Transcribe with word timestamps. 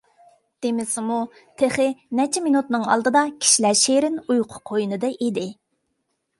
دېمىسىمۇ، 0.65 1.17
تېخى 1.63 1.85
نەچچە 2.21 2.43
مىنۇتنىڭ 2.47 2.87
ئالدىدا 2.95 3.25
كىشىلەر 3.45 3.79
شېرىن 3.85 4.19
ئۇيقۇ 4.25 4.65
قوينىدا 4.73 5.15
ئىدى. 5.19 5.49